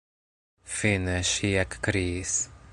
Fine 0.77 1.19
ŝi 1.33 1.53
ekkriis: 1.65 2.37